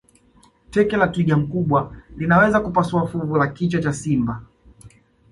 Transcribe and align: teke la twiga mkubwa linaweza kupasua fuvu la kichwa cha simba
teke 0.69 0.97
la 0.97 1.07
twiga 1.07 1.37
mkubwa 1.37 1.95
linaweza 2.17 2.59
kupasua 2.59 3.07
fuvu 3.07 3.35
la 3.37 3.47
kichwa 3.47 3.81
cha 3.81 3.93
simba 3.93 4.41